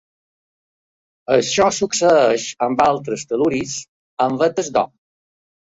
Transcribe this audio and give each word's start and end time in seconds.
Això 1.35 1.67
succeeix 1.81 2.49
amb 2.69 2.83
altres 2.89 3.29
tel·luris 3.35 3.79
en 4.29 4.43
vetes 4.45 4.75
d'or. 4.79 4.95